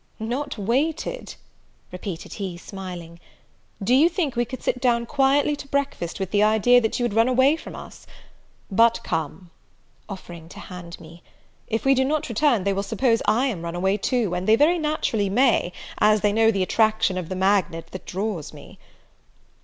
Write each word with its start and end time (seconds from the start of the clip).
"Not 0.19 0.57
waited!" 0.57 1.35
repeated 1.91 2.33
he, 2.41 2.57
smiling: 2.57 3.19
"Do 3.83 3.93
you 3.93 4.09
think 4.09 4.35
we 4.35 4.45
could 4.45 4.63
sit 4.63 4.81
down 4.81 5.05
quietly 5.05 5.55
to 5.55 5.67
breakfast, 5.67 6.19
with 6.19 6.31
the 6.31 6.41
idea 6.41 6.81
that 6.81 6.97
you 6.97 7.05
had 7.05 7.13
run 7.13 7.27
away 7.27 7.55
from 7.55 7.75
us? 7.75 8.07
But 8.71 8.99
come," 9.03 9.51
(offering 10.09 10.49
to 10.49 10.59
hand 10.59 10.99
me) 10.99 11.21
"if 11.67 11.85
we 11.85 11.93
do 11.93 12.03
not 12.03 12.29
return, 12.29 12.63
they 12.63 12.73
will 12.73 12.81
suppose 12.81 13.21
I 13.27 13.45
am 13.45 13.61
run 13.61 13.75
away 13.75 13.95
too; 13.95 14.33
and 14.33 14.47
they 14.47 14.55
very 14.55 14.79
naturally 14.79 15.29
may, 15.29 15.71
as 15.99 16.21
they 16.21 16.33
know 16.33 16.49
the 16.49 16.63
attraction 16.63 17.15
of 17.15 17.29
the 17.29 17.35
magnet 17.35 17.89
that 17.91 18.07
draws 18.07 18.53
me." 18.53 18.79